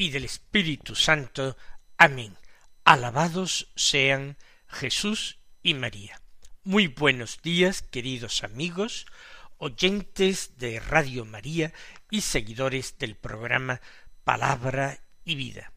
[0.00, 1.58] y del Espíritu Santo.
[1.98, 2.34] Amén.
[2.84, 6.22] Alabados sean Jesús y María.
[6.64, 9.04] Muy buenos días, queridos amigos,
[9.58, 11.74] oyentes de Radio María
[12.10, 13.82] y seguidores del programa
[14.24, 15.70] Palabra y Vida.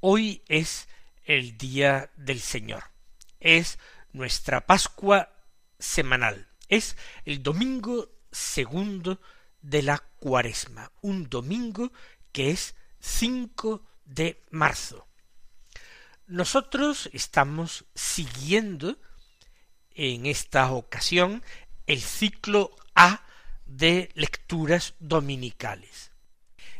[0.00, 0.88] Hoy es
[1.24, 2.84] el día del Señor.
[3.40, 3.78] Es
[4.14, 5.34] nuestra Pascua
[5.78, 6.48] semanal.
[6.66, 9.20] Es el domingo segundo
[9.60, 11.92] de la cuaresma, un domingo
[12.32, 15.06] que es 5 de marzo.
[16.28, 18.96] Nosotros estamos siguiendo
[19.90, 21.42] en esta ocasión
[21.86, 23.22] el ciclo A
[23.66, 26.12] de lecturas dominicales.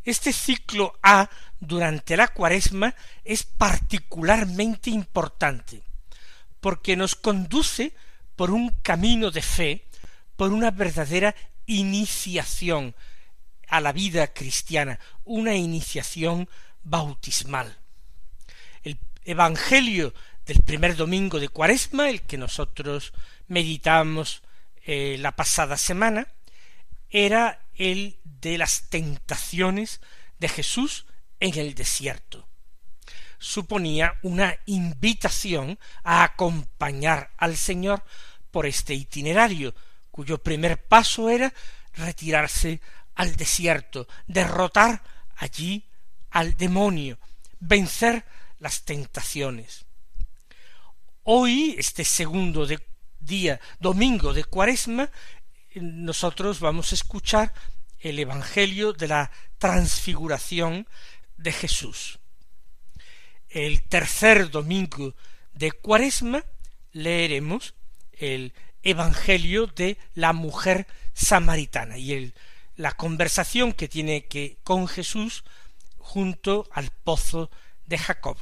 [0.05, 1.29] Este ciclo A
[1.61, 5.83] durante la cuaresma es particularmente importante
[6.61, 7.95] porque nos conduce
[8.37, 9.85] por un camino de fe,
[10.37, 11.35] por una verdadera
[11.67, 12.95] iniciación
[13.73, 16.47] a la vida cristiana, una iniciación
[16.83, 17.79] bautismal.
[18.83, 20.13] El Evangelio
[20.45, 23.15] del primer domingo de Cuaresma, el que nosotros
[23.49, 24.43] meditamos
[24.85, 26.29] eh, la pasada semana,
[27.09, 30.03] era el de las tentaciones
[30.39, 31.07] de Jesús
[31.41, 32.47] en el desierto.
[33.39, 38.05] Suponía una invitación a acompañar al Señor
[38.51, 39.75] por este itinerario,
[40.11, 41.55] cuyo primer paso era
[41.95, 42.83] retirarse
[43.15, 45.03] al desierto, derrotar
[45.37, 45.85] allí
[46.31, 47.19] al demonio,
[47.61, 48.25] vencer
[48.59, 49.85] las tentaciones.
[51.25, 52.67] Hoy, este segundo
[53.21, 55.11] día, domingo de Cuaresma,
[55.75, 57.53] nosotros vamos a escuchar
[58.01, 60.89] el Evangelio de la transfiguración
[61.37, 62.19] de Jesús.
[63.49, 65.15] El tercer domingo
[65.55, 66.45] de Cuaresma
[66.93, 67.75] leeremos
[68.13, 68.53] el
[68.83, 72.35] Evangelio de la mujer samaritana y el,
[72.77, 75.45] la conversación que tiene que con Jesús
[75.99, 77.51] junto al pozo
[77.87, 78.37] de Jacob.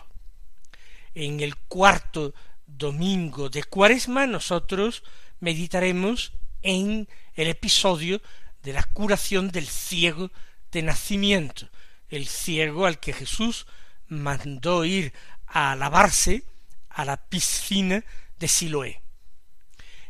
[1.14, 2.34] En el cuarto
[2.66, 5.02] domingo de Cuaresma nosotros
[5.41, 6.32] meditaremos
[6.62, 8.20] en el episodio
[8.62, 10.30] de la curación del ciego
[10.70, 11.68] de nacimiento,
[12.08, 13.66] el ciego al que Jesús
[14.08, 15.12] mandó ir
[15.47, 16.44] a lavarse
[16.88, 18.04] a la piscina
[18.38, 19.02] de Siloé.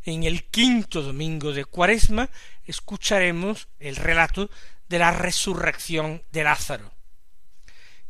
[0.04, 2.30] En el quinto domingo de Cuaresma
[2.70, 4.50] escucharemos el relato
[4.88, 6.92] de la resurrección de Lázaro.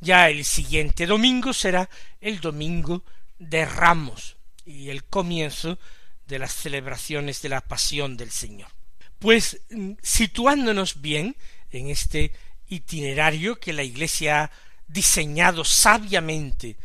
[0.00, 1.90] Ya el siguiente domingo será
[2.20, 3.04] el domingo
[3.38, 5.78] de Ramos y el comienzo
[6.26, 8.70] de las celebraciones de la pasión del Señor.
[9.18, 11.36] Pues mm, situándonos bien
[11.70, 12.32] en este
[12.68, 14.50] itinerario que la Iglesia ha
[14.86, 16.76] diseñado sabiamente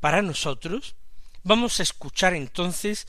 [0.00, 0.96] para nosotros,
[1.44, 3.06] vamos a escuchar entonces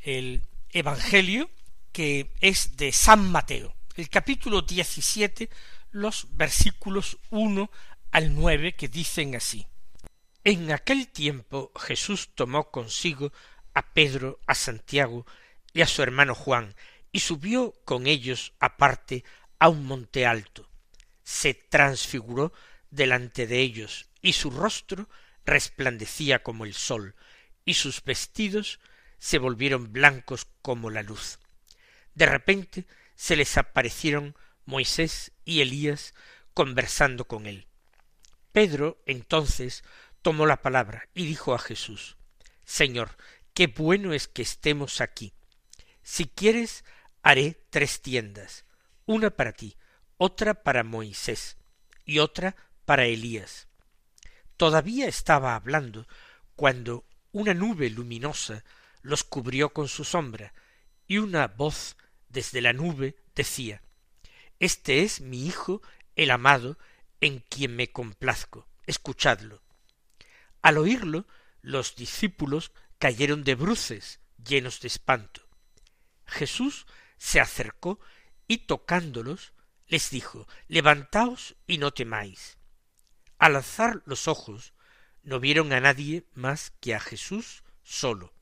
[0.00, 1.50] el Evangelio
[1.98, 5.50] que es de San Mateo, el capítulo diecisiete,
[5.90, 7.72] los versículos uno
[8.12, 9.66] al nueve que dicen así.
[10.44, 13.32] En aquel tiempo Jesús tomó consigo
[13.74, 15.26] a Pedro, a Santiago
[15.72, 16.76] y a su hermano Juan,
[17.10, 19.24] y subió con ellos aparte
[19.58, 20.70] a un monte alto.
[21.24, 22.52] Se transfiguró
[22.90, 25.08] delante de ellos, y su rostro
[25.44, 27.16] resplandecía como el sol,
[27.64, 28.78] y sus vestidos
[29.18, 31.40] se volvieron blancos como la luz.
[32.18, 32.84] De repente
[33.14, 34.34] se les aparecieron
[34.64, 36.14] Moisés y Elías
[36.52, 37.68] conversando con él.
[38.50, 39.84] Pedro entonces
[40.20, 42.16] tomó la palabra y dijo a Jesús
[42.64, 43.16] Señor,
[43.54, 45.32] qué bueno es que estemos aquí.
[46.02, 46.84] Si quieres,
[47.22, 48.64] haré tres tiendas,
[49.06, 49.76] una para ti,
[50.16, 51.56] otra para Moisés
[52.04, 53.68] y otra para Elías.
[54.56, 56.08] Todavía estaba hablando
[56.56, 58.64] cuando una nube luminosa
[59.02, 60.52] los cubrió con su sombra,
[61.06, 61.96] y una voz
[62.28, 63.82] desde la nube decía
[64.58, 65.82] Este es mi Hijo,
[66.16, 66.78] el amado,
[67.20, 69.62] en quien me complazco, escuchadlo.
[70.62, 71.26] Al oírlo,
[71.62, 75.48] los discípulos cayeron de bruces, llenos de espanto.
[76.26, 76.86] Jesús
[77.16, 78.00] se acercó
[78.46, 79.52] y tocándolos,
[79.86, 82.58] les dijo Levantaos y no temáis.
[83.38, 84.74] Al alzar los ojos,
[85.22, 88.32] no vieron a nadie más que a Jesús solo.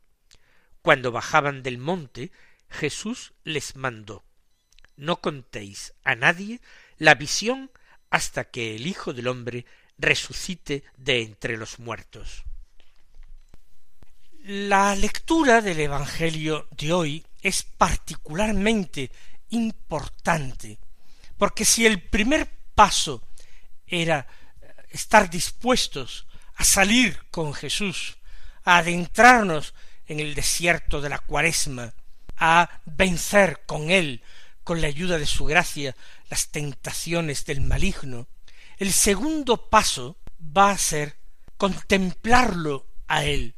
[0.83, 2.31] Cuando bajaban del monte,
[2.69, 4.25] Jesús les mandó
[4.97, 6.61] No contéis a nadie
[6.99, 7.71] la visión
[8.11, 9.67] hasta que el Hijo del hombre
[9.99, 12.45] resucite de entre los muertos.
[14.45, 19.11] La lectura del Evangelio de hoy es particularmente
[19.51, 20.79] importante,
[21.37, 23.23] porque si el primer paso
[23.87, 24.27] era
[24.91, 28.19] estar dispuestos a salir con Jesús,
[28.65, 29.75] a adentrarnos
[30.07, 31.93] en el desierto de la cuaresma,
[32.37, 34.23] a vencer con él,
[34.65, 35.97] con la ayuda de su gracia,
[36.29, 38.27] las tentaciones del maligno,
[38.79, 41.17] el segundo paso va a ser
[41.57, 43.55] contemplarlo a él,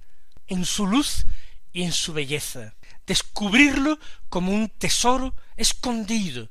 [0.47, 1.27] en su luz
[1.73, 2.75] y en su belleza,
[3.07, 3.99] descubrirlo
[4.29, 6.51] como un tesoro escondido,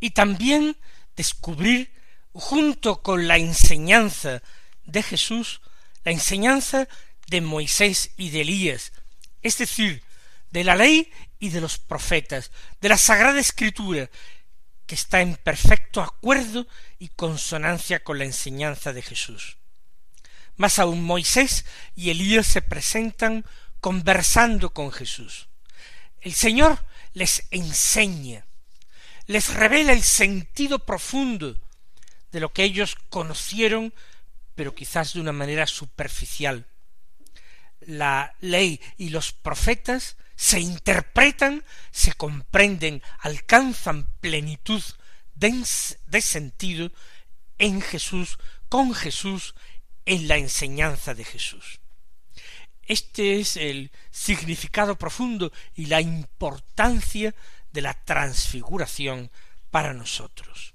[0.00, 0.76] y también
[1.16, 1.92] descubrir
[2.32, 4.42] junto con la enseñanza
[4.84, 5.60] de Jesús,
[6.04, 6.88] la enseñanza
[7.28, 8.92] de Moisés y de Elías,
[9.42, 10.02] es decir,
[10.54, 14.08] de la ley y de los profetas, de la Sagrada Escritura,
[14.86, 16.68] que está en perfecto acuerdo
[17.00, 19.56] y consonancia con la enseñanza de Jesús.
[20.54, 21.64] Más aún Moisés
[21.96, 23.44] y Elías se presentan
[23.80, 25.48] conversando con Jesús.
[26.20, 28.46] El Señor les enseña,
[29.26, 31.58] les revela el sentido profundo
[32.30, 33.92] de lo que ellos conocieron,
[34.54, 36.64] pero quizás de una manera superficial.
[37.80, 44.82] La ley y los profetas se interpretan, se comprenden, alcanzan plenitud
[45.34, 46.90] de, sentido
[47.58, 48.38] en Jesús,
[48.68, 49.54] con Jesús,
[50.06, 51.80] en la enseñanza de Jesús.
[52.82, 57.34] Este es el significado profundo y la importancia
[57.72, 59.30] de la transfiguración
[59.70, 60.74] para nosotros.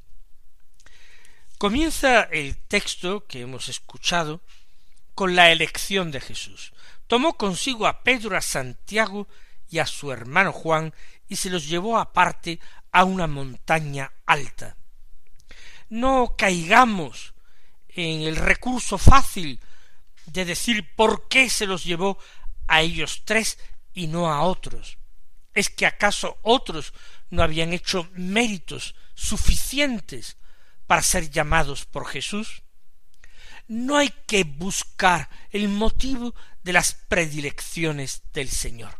[1.57, 4.41] Comienza el texto que hemos escuchado
[5.13, 6.71] con la elección de Jesús.
[7.07, 9.27] Tomó consigo a Pedro, a Santiago
[9.69, 10.94] y a su hermano Juan
[11.27, 12.60] y se los llevó aparte
[12.92, 14.75] a una montaña alta.
[15.89, 17.33] No caigamos
[17.89, 19.60] en el recurso fácil
[20.25, 22.18] de decir por qué se los llevó
[22.68, 23.57] a ellos tres
[23.94, 24.98] y no a otros.
[25.54, 26.94] ¿Es que acaso otros
[27.30, 30.38] no habían hecho méritos suficientes
[30.88, 32.63] para ser llamados por Jesús?
[33.68, 36.33] No hay que buscar el motivo
[36.63, 39.00] de las predilecciones del Señor.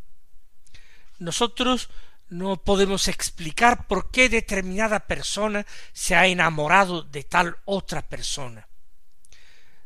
[1.20, 1.90] Nosotros
[2.30, 8.68] no podemos explicar por qué determinada persona se ha enamorado de tal otra persona.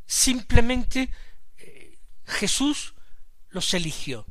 [0.06, 1.10] Simplemente
[1.58, 2.94] eh, Jesús
[3.50, 4.26] los eligió.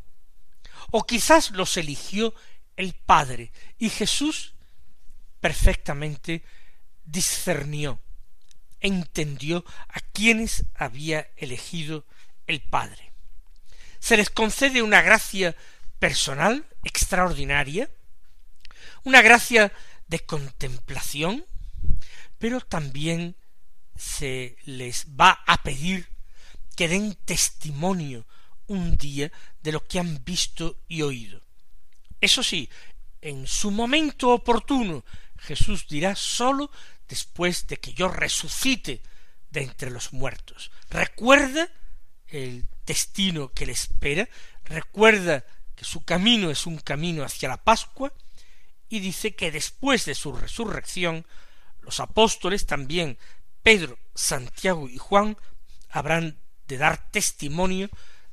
[0.90, 2.34] O quizás los eligió
[2.76, 3.50] el Padre.
[3.78, 4.54] Y Jesús
[5.40, 6.44] perfectamente
[7.04, 8.00] discernió,
[8.80, 12.06] entendió a quienes había elegido
[12.46, 13.12] el Padre.
[13.98, 15.56] Se les concede una gracia
[16.02, 17.88] personal extraordinaria,
[19.04, 19.72] una gracia
[20.08, 21.46] de contemplación,
[22.38, 23.36] pero también
[23.94, 26.08] se les va a pedir
[26.74, 28.26] que den testimonio
[28.66, 29.30] un día
[29.62, 31.40] de lo que han visto y oído.
[32.20, 32.68] Eso sí,
[33.20, 35.04] en su momento oportuno,
[35.38, 36.72] Jesús dirá sólo
[37.08, 39.02] después de que yo resucite
[39.52, 40.72] de entre los muertos.
[40.90, 41.70] Recuerda
[42.26, 44.28] el destino que le espera,
[44.64, 45.44] recuerda
[45.82, 48.12] su camino es un camino hacia la Pascua,
[48.88, 51.26] y dice que después de su resurrección,
[51.80, 53.18] los apóstoles también,
[53.62, 55.36] Pedro, Santiago y Juan,
[55.88, 57.88] habrán de dar testimonio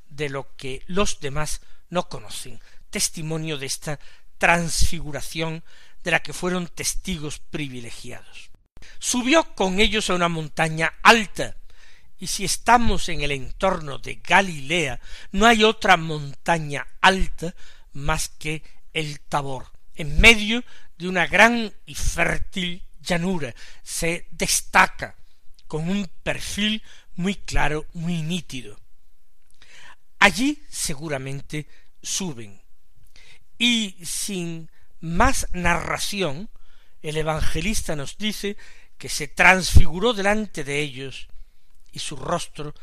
[0.09, 3.99] de lo que los demás no conocen, testimonio de esta
[4.37, 5.63] transfiguración
[6.03, 8.49] de la que fueron testigos privilegiados.
[8.99, 11.55] Subió con ellos a una montaña alta,
[12.19, 14.99] y si estamos en el entorno de Galilea,
[15.31, 17.55] no hay otra montaña alta
[17.93, 18.61] más que
[18.93, 19.71] el Tabor.
[19.95, 20.63] En medio
[20.97, 25.15] de una gran y fértil llanura se destaca
[25.67, 26.83] con un perfil
[27.15, 28.77] muy claro, muy nítido.
[30.19, 31.67] Allí seguramente
[32.01, 32.61] suben.
[33.57, 36.49] Y sin más narración,
[37.01, 38.57] el evangelista nos dice
[38.97, 41.28] que se transfiguró delante de ellos
[41.91, 42.73] y su rostro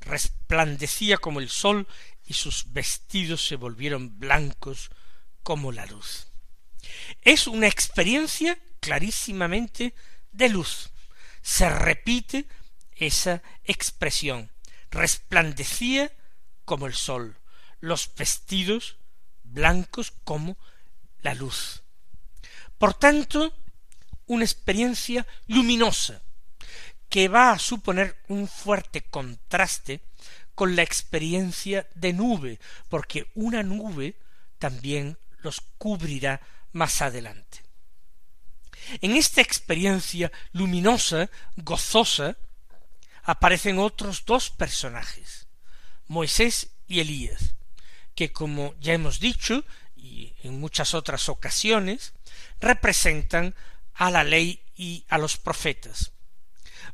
[0.00, 1.86] resplandecía como el sol
[2.26, 4.90] y sus vestidos se volvieron blancos
[5.42, 6.28] como la luz.
[7.22, 9.94] Es una experiencia clarísimamente
[10.32, 10.90] de luz.
[11.42, 12.46] Se repite
[12.96, 14.50] esa expresión.
[14.90, 16.12] Resplandecía
[16.64, 17.36] como el sol,
[17.80, 18.96] los vestidos
[19.42, 20.56] blancos como
[21.20, 21.82] la luz.
[22.78, 23.52] Por tanto,
[24.26, 26.22] una experiencia luminosa,
[27.08, 30.00] que va a suponer un fuerte contraste
[30.54, 32.58] con la experiencia de nube,
[32.88, 34.16] porque una nube
[34.58, 36.40] también los cubrirá
[36.72, 37.62] más adelante.
[39.00, 42.36] En esta experiencia luminosa, gozosa,
[43.22, 45.46] aparecen otros dos personajes,
[46.06, 47.54] Moisés y Elías,
[48.14, 49.64] que como ya hemos dicho,
[49.96, 52.12] y en muchas otras ocasiones,
[52.60, 53.54] representan
[53.94, 56.13] a la ley y a los profetas.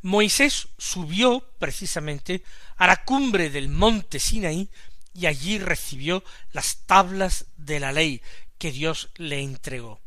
[0.03, 2.43] Moisés subió precisamente
[2.77, 4.71] a la cumbre del monte Sinaí
[5.13, 8.23] y allí recibió las tablas de la ley
[8.59, 10.01] que Dios le entregó.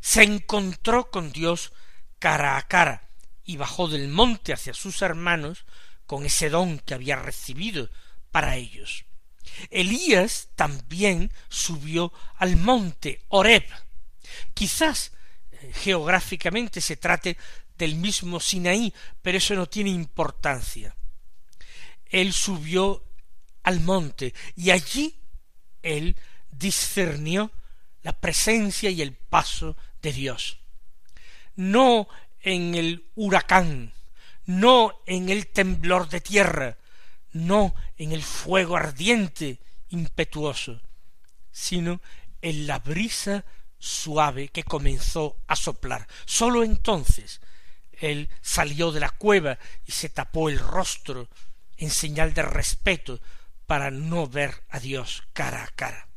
[0.00, 1.72] Se encontró con Dios
[2.18, 3.08] cara a cara
[3.44, 5.64] y bajó del monte hacia sus hermanos
[6.06, 7.90] con ese don que había recibido
[8.30, 9.04] para ellos.
[9.70, 13.64] Elías también subió al monte Horeb.
[14.54, 15.12] Quizás
[15.52, 17.36] eh, geográficamente se trate
[17.76, 20.94] del mismo Sinaí, pero eso no tiene importancia.
[22.06, 23.04] Él subió
[23.62, 25.16] al monte y allí
[25.82, 26.16] él
[26.50, 27.50] discernió
[28.02, 30.58] la presencia y el paso de Dios.
[31.56, 32.08] No
[32.42, 33.92] en el huracán,
[34.46, 36.76] no en el temblor de tierra,
[37.32, 40.80] no en el fuego ardiente, impetuoso,
[41.50, 42.00] sino
[42.42, 43.44] en la brisa
[43.78, 46.06] suave que comenzó a soplar.
[46.26, 47.40] Sólo entonces
[48.00, 51.28] él salió de la cueva y se tapó el rostro
[51.76, 53.20] en señal de respeto
[53.66, 56.08] para no ver a Dios cara a cara.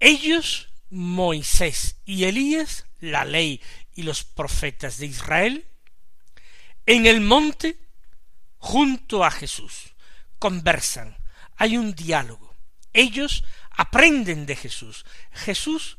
[0.00, 3.60] Ellos, Moisés y Elías, la ley
[3.94, 5.66] y los profetas de Israel,
[6.86, 7.78] en el monte
[8.58, 9.94] junto a Jesús,
[10.38, 11.16] conversan,
[11.56, 12.54] hay un diálogo.
[12.92, 15.04] Ellos aprenden de Jesús.
[15.32, 15.98] Jesús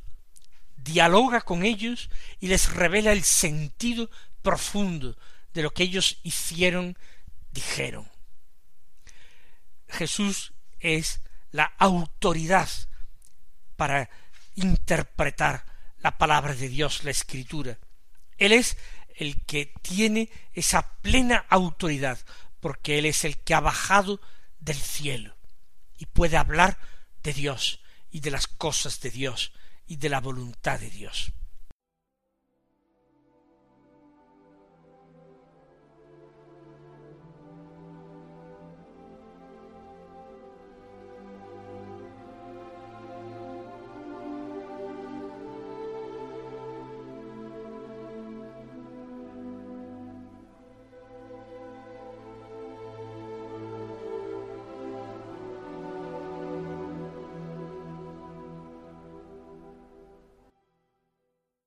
[0.84, 2.10] dialoga con ellos
[2.40, 4.10] y les revela el sentido
[4.42, 5.18] profundo
[5.54, 6.98] de lo que ellos hicieron,
[7.52, 8.10] dijeron.
[9.88, 11.22] Jesús es
[11.52, 12.70] la autoridad
[13.76, 14.10] para
[14.56, 15.66] interpretar
[16.00, 17.78] la palabra de Dios, la escritura.
[18.38, 18.78] Él es
[19.16, 22.20] el que tiene esa plena autoridad,
[22.60, 24.20] porque Él es el que ha bajado
[24.60, 25.36] del cielo
[25.98, 26.78] y puede hablar
[27.22, 29.54] de Dios y de las cosas de Dios
[29.88, 31.34] y de la voluntad de Dios.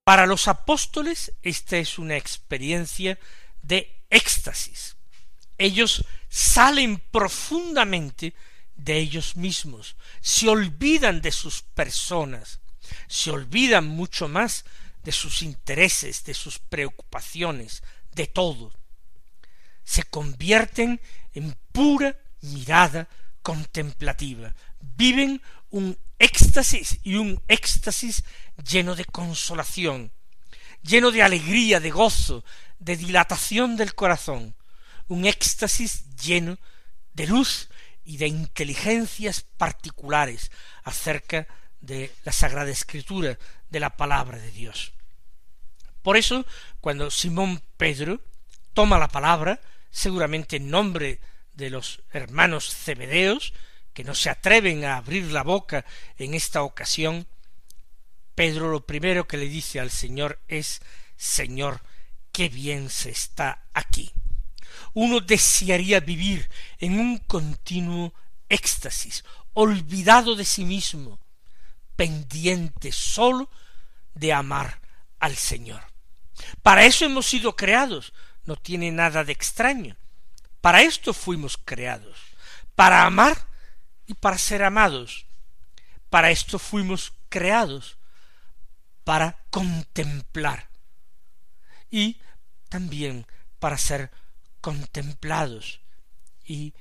[0.07, 3.19] Para los apóstoles esta es una experiencia
[3.63, 4.95] de éxtasis.
[5.59, 8.33] Ellos salen profundamente
[8.77, 12.61] de ellos mismos, se olvidan de sus personas,
[13.09, 14.65] se olvidan mucho más
[15.03, 17.83] de sus intereses, de sus preocupaciones,
[18.13, 18.73] de todo.
[19.83, 21.01] Se convierten
[21.35, 23.09] en pura mirada
[23.43, 28.23] contemplativa, viven un éxtasis y un éxtasis
[28.65, 30.13] lleno de consolación,
[30.83, 32.45] lleno de alegría, de gozo,
[32.79, 34.55] de dilatación del corazón,
[35.09, 36.59] un éxtasis lleno
[37.13, 37.69] de luz
[38.05, 40.51] y de inteligencias particulares
[40.85, 41.47] acerca
[41.81, 44.93] de la Sagrada Escritura, de la palabra de Dios.
[46.03, 46.47] Por eso,
[46.81, 48.21] cuando Simón Pedro
[48.75, 49.61] toma la palabra,
[49.91, 51.21] seguramente en nombre
[51.55, 53.53] de los hermanos cebedeos,
[53.93, 55.85] que no se atreven a abrir la boca
[56.19, 57.27] en esta ocasión,
[58.37, 60.83] Pedro lo primero que le dice al Señor es
[61.17, 61.81] Señor,
[62.33, 64.13] qué bien se está aquí.
[64.93, 68.13] Uno desearía vivir en un continuo
[68.51, 69.25] éxtasis,
[69.55, 71.19] olvidado de sí mismo,
[71.97, 73.51] pendiente solo
[74.15, 74.83] de amar
[75.19, 75.83] al Señor.
[76.63, 78.13] Para eso hemos sido creados,
[78.45, 79.97] no tiene nada de extraño.
[80.61, 82.19] Para esto fuimos creados,
[82.75, 83.49] para amar
[84.07, 85.25] y para ser amados.
[86.11, 87.97] Para esto fuimos creados,
[89.07, 90.69] para contemplar.
[91.89, 92.21] Y
[92.69, 93.25] también
[93.61, 94.11] para ser
[94.61, 95.81] contemplados
[96.45, 96.75] y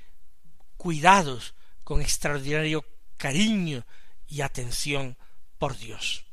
[0.76, 1.54] cuidados
[1.84, 2.84] con extraordinario
[3.16, 3.86] cariño
[4.26, 5.16] y atención
[5.56, 6.24] por Dios.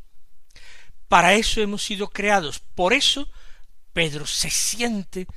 [1.07, 3.29] Para eso hemos sido creados, por eso
[3.93, 5.27] Pedro se siente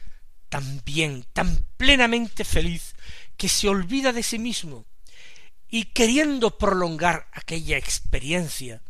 [0.48, 2.94] tan bien, tan plenamente feliz,
[3.36, 4.86] que se olvida de sí mismo.
[5.68, 8.80] Y queriendo prolongar aquella experiencia,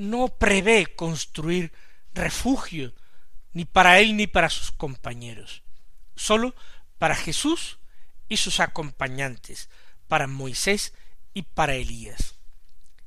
[0.00, 1.72] no prevé construir
[2.14, 2.94] refugio
[3.52, 5.62] ni para él ni para sus compañeros,
[6.16, 6.54] sólo
[6.98, 7.78] para Jesús
[8.28, 9.68] y sus acompañantes,
[10.08, 10.94] para Moisés
[11.34, 12.36] y para Elías.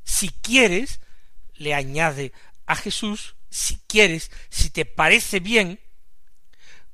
[0.03, 0.99] Si quieres,
[1.55, 2.31] le añade
[2.67, 5.79] a Jesús, si quieres, si te parece bien,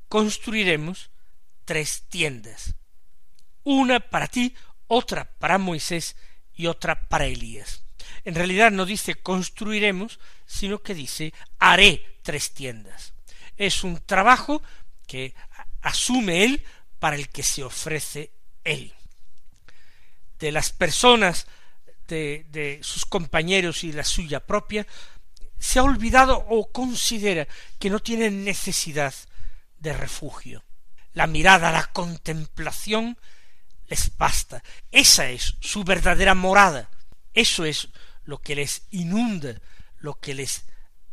[0.08, 1.10] construiremos
[1.66, 2.76] tres tiendas,
[3.64, 4.56] una para ti,
[4.88, 6.16] otra para Moisés
[6.54, 7.84] y otra para Elías.
[8.30, 13.14] En realidad no dice construiremos, sino que dice haré tres tiendas.
[13.58, 14.62] Es un trabajo
[15.08, 15.34] que
[15.82, 16.64] asume él
[17.00, 18.32] para el que se ofrece
[18.64, 18.94] él.
[20.38, 21.48] De las personas,
[22.08, 24.86] de, de sus compañeros y la suya propia,
[25.58, 27.48] se ha olvidado o considera
[27.80, 29.16] que no tienen necesidad
[29.80, 30.64] de refugio.
[31.14, 33.18] La mirada, la contemplación
[33.88, 34.62] les basta.
[34.92, 36.92] Esa es su verdadera morada.
[37.34, 37.90] Eso es
[38.30, 39.60] lo que les inunda,
[40.00, 40.66] lo que les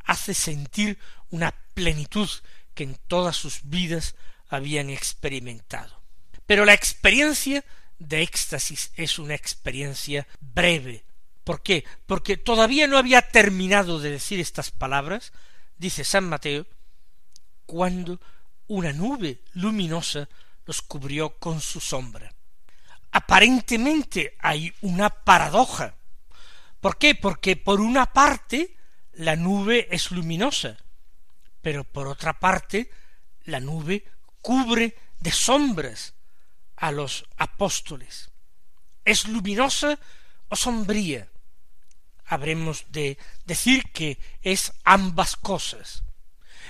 [0.05, 0.99] hace sentir
[1.31, 2.29] una plenitud
[2.75, 4.15] que en todas sus vidas
[4.49, 6.01] habían experimentado.
[6.47, 7.65] Pero la experiencia
[7.99, 11.05] de éxtasis es una experiencia breve.
[11.43, 11.85] ¿Por qué?
[12.07, 15.33] Porque todavía no había terminado de decir estas palabras,
[15.79, 16.67] dice San Mateo,
[17.65, 18.21] cuando
[18.69, 20.29] una nube luminosa
[20.67, 22.33] los cubrió con su sombra.
[23.11, 25.95] Aparentemente hay una paradoja.
[26.87, 27.17] ¿Por qué?
[27.17, 28.77] Porque por una parte
[29.15, 30.77] la nube es luminosa,
[31.61, 32.93] pero por otra parte
[33.43, 34.05] la nube
[34.41, 36.15] cubre de sombras
[36.77, 38.31] a los apóstoles.
[39.05, 39.99] ¿Es luminosa
[40.49, 41.29] o sombría?
[42.25, 46.05] Habremos de decir que es ambas cosas.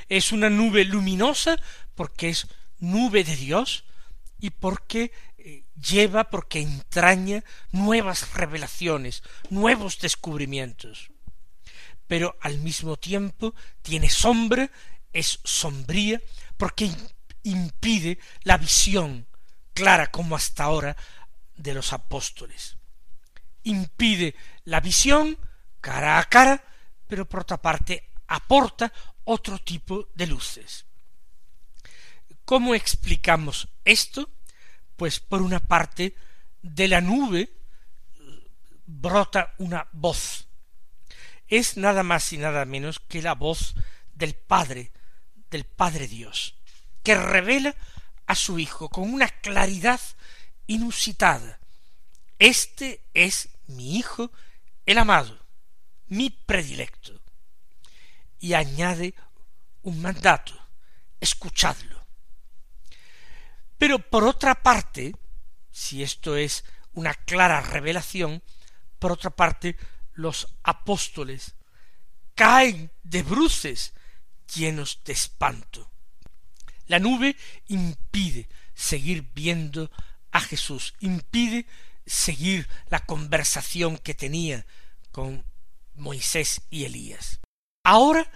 [0.09, 1.61] Es una nube luminosa
[1.95, 2.47] porque es
[2.79, 3.85] nube de Dios
[4.47, 11.11] y porque eh, lleva, porque entraña nuevas revelaciones, nuevos descubrimientos.
[12.07, 14.71] Pero al mismo tiempo tiene sombra,
[15.12, 16.23] es sombría,
[16.57, 16.88] porque
[17.43, 19.26] impide la visión
[19.75, 20.97] clara como hasta ahora
[21.56, 22.76] de los apóstoles.
[23.65, 25.37] Impide la visión
[25.80, 26.63] cara a cara,
[27.09, 28.93] pero por otra parte aporta
[29.25, 30.87] otro tipo de luces.
[32.45, 34.30] ¿Cómo explicamos esto?
[34.97, 36.15] Pues por una parte
[36.63, 37.52] de la nube
[38.87, 40.47] brota una voz.
[41.49, 43.75] Es nada más y nada menos que la voz
[44.15, 44.91] del Padre,
[45.50, 46.54] del Padre Dios,
[47.02, 47.75] que revela
[48.26, 50.00] a su Hijo con una claridad
[50.67, 51.61] inusitada.
[52.39, 54.32] Este es mi Hijo,
[54.87, 55.39] el amado,
[56.09, 57.21] mi predilecto.
[58.39, 59.15] Y añade
[59.82, 60.52] un mandato,
[61.21, 61.96] escuchadlo.
[63.78, 65.15] Pero por otra parte,
[65.71, 68.43] si esto es una clara revelación,
[68.99, 69.76] por otra parte,
[70.15, 71.54] los apóstoles
[72.34, 73.93] caen de bruces
[74.54, 75.91] llenos de espanto.
[76.86, 77.36] La nube
[77.67, 79.91] impide seguir viendo
[80.30, 81.67] a Jesús, impide
[82.06, 84.67] seguir la conversación que tenía
[85.10, 85.45] con
[85.95, 87.41] Moisés y Elías.
[87.82, 88.30] Ahora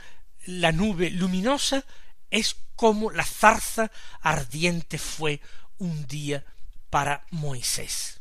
[0.46, 1.84] la nube luminosa
[2.30, 3.90] es como la zarza
[4.20, 5.40] ardiente fue
[5.78, 6.44] un día
[6.88, 8.20] para Moisés.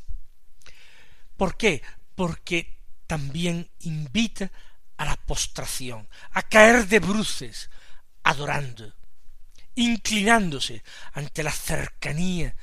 [1.38, 1.82] ¿Por qué?
[2.15, 4.52] Porque también invita
[4.98, 7.69] a la postración, a caer de bruces,
[8.24, 8.93] adorando,
[9.76, 12.56] inclinándose ante la cercanía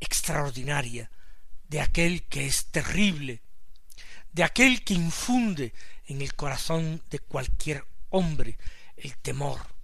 [0.00, 1.10] extraordinaria
[1.68, 3.42] de aquel que es terrible,
[4.32, 5.72] de aquel que infunde
[6.06, 8.58] en el corazón de cualquier hombre
[8.96, 9.75] el temor,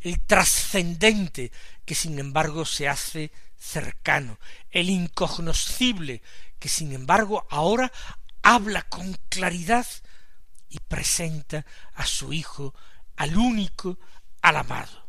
[0.00, 1.52] el trascendente
[1.84, 4.38] que sin embargo se hace cercano,
[4.70, 6.22] el incognoscible
[6.58, 7.92] que sin embargo ahora
[8.42, 9.86] habla con claridad
[10.68, 12.74] y presenta a su Hijo,
[13.16, 13.98] al único,
[14.40, 15.08] al amado.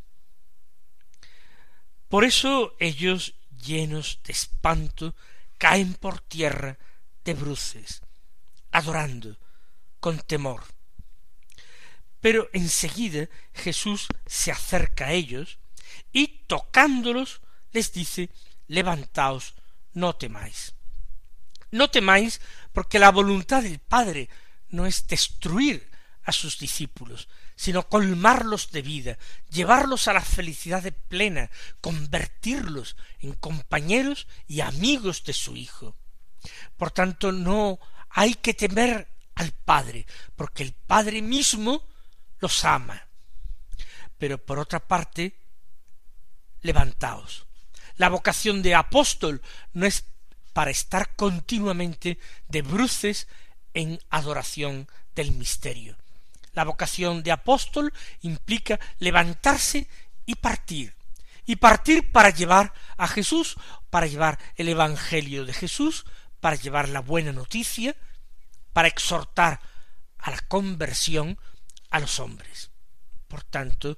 [2.09, 5.15] Por eso ellos, llenos de espanto,
[5.57, 6.77] caen por tierra
[7.23, 8.01] de bruces,
[8.71, 9.37] adorando,
[9.99, 10.63] con temor.
[12.21, 15.57] Pero enseguida Jesús se acerca a ellos
[16.13, 18.29] y tocándolos les dice
[18.67, 19.55] levantaos,
[19.93, 20.73] no temáis.
[21.71, 22.41] No temáis
[22.73, 24.29] porque la voluntad del Padre
[24.69, 25.89] no es destruir
[26.23, 29.17] a sus discípulos, sino colmarlos de vida,
[29.49, 31.49] llevarlos a la felicidad plena,
[31.81, 35.95] convertirlos en compañeros y amigos de su Hijo.
[36.77, 37.79] Por tanto, no
[38.09, 40.05] hay que temer al Padre,
[40.35, 41.87] porque el Padre mismo
[42.41, 43.07] los ama.
[44.17, 45.35] Pero por otra parte,
[46.61, 47.45] levantaos.
[47.97, 49.41] La vocación de apóstol
[49.73, 50.05] no es
[50.53, 53.27] para estar continuamente de bruces
[53.73, 55.95] en adoración del misterio.
[56.53, 59.87] La vocación de apóstol implica levantarse
[60.25, 60.93] y partir,
[61.45, 63.55] y partir para llevar a Jesús,
[63.89, 66.05] para llevar el Evangelio de Jesús,
[66.39, 67.95] para llevar la buena noticia,
[68.73, 69.61] para exhortar
[70.17, 71.37] a la conversión
[71.91, 72.71] a los hombres.
[73.27, 73.97] Por tanto,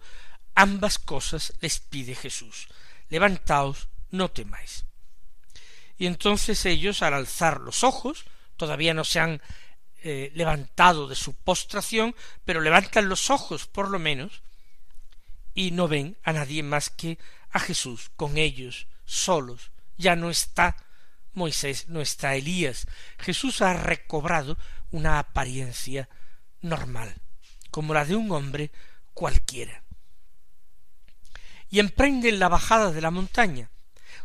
[0.53, 2.67] ambas cosas les pide Jesús.
[3.09, 4.85] Levantaos, no temáis.
[5.97, 8.25] Y entonces ellos, al alzar los ojos,
[8.57, 9.41] todavía no se han
[10.03, 14.41] eh, levantado de su postración, pero levantan los ojos por lo menos,
[15.53, 17.19] y no ven a nadie más que
[17.51, 19.71] a Jesús con ellos, solos.
[19.97, 20.75] Ya no está
[21.33, 22.87] Moisés, no está Elías.
[23.17, 24.57] Jesús ha recobrado
[24.91, 26.09] una apariencia
[26.61, 27.15] normal,
[27.73, 28.71] como la de un hombre
[29.15, 29.83] cualquiera.
[31.71, 33.71] Y emprenden la bajada de la montaña.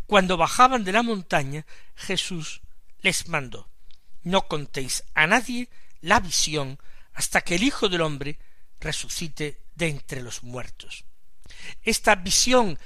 [0.06, 1.64] Cuando bajaban de la montaña,
[1.96, 2.60] Jesús
[3.00, 3.70] les mandó
[4.22, 5.70] No contéis a nadie
[6.02, 6.78] la visión
[7.14, 8.38] hasta que el Hijo del hombre
[8.80, 11.06] resucite de entre los muertos.
[11.82, 12.78] Esta visión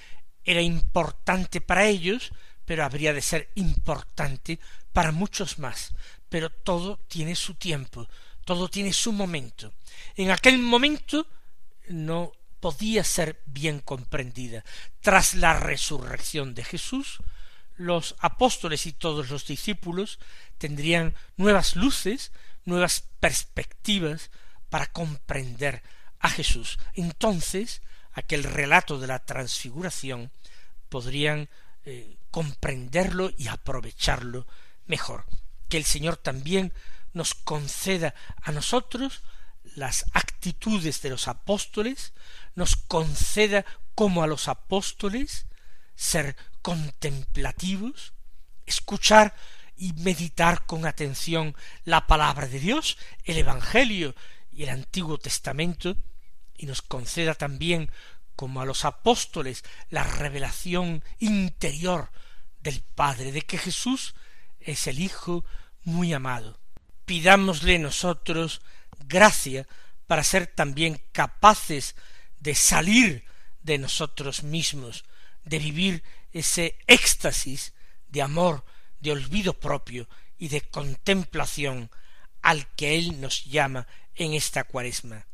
[0.44, 2.30] era importante para ellos,
[2.64, 4.60] pero habría de ser importante
[4.92, 5.92] para muchos más.
[6.28, 8.08] Pero todo tiene su tiempo,
[8.44, 9.72] todo tiene su momento.
[10.16, 11.26] En aquel momento
[11.88, 14.64] no podía ser bien comprendida.
[15.00, 17.18] Tras la resurrección de Jesús,
[17.76, 20.18] los apóstoles y todos los discípulos
[20.58, 22.32] tendrían nuevas luces,
[22.64, 24.30] nuevas perspectivas
[24.70, 25.82] para comprender
[26.20, 26.78] a Jesús.
[26.94, 30.30] Entonces, aquel relato de la transfiguración
[30.88, 31.48] podrían
[31.84, 34.46] eh, comprenderlo y aprovecharlo
[34.86, 35.24] mejor.
[35.68, 36.72] Que el Señor también
[37.12, 39.22] nos conceda a nosotros
[39.76, 42.12] las actitudes de los apóstoles,
[42.54, 45.46] nos conceda como a los apóstoles
[45.94, 48.12] ser contemplativos,
[48.66, 49.34] escuchar
[49.76, 54.14] y meditar con atención la palabra de Dios, el Evangelio
[54.50, 55.96] y el Antiguo Testamento,
[56.56, 57.90] y nos conceda también
[58.36, 62.10] como a los apóstoles la revelación interior
[62.60, 64.14] del Padre, de que Jesús
[64.60, 65.44] es el Hijo
[65.84, 66.61] muy amado.
[67.12, 68.62] Pidámosle nosotros
[69.06, 69.68] gracia
[70.06, 71.94] para ser también capaces
[72.40, 73.26] de salir
[73.60, 75.04] de nosotros mismos,
[75.44, 77.74] de vivir ese éxtasis
[78.08, 78.64] de amor,
[79.00, 81.90] de olvido propio y de contemplación
[82.40, 85.26] al que Él nos llama en esta cuaresma.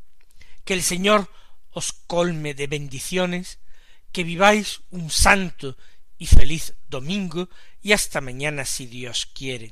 [0.65, 1.31] Que el Señor
[1.71, 3.59] os colme de bendiciones,
[4.11, 5.77] que viváis un santo
[6.17, 7.47] y feliz domingo
[7.81, 9.71] y hasta mañana si Dios quiere.